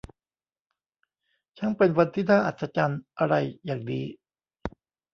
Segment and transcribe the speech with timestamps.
[1.57, 4.05] ช่างเป็นวันที่อัศจรรย์อะไรอย่างนี้